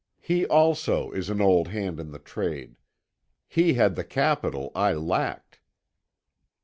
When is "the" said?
2.09-2.17, 3.95-4.03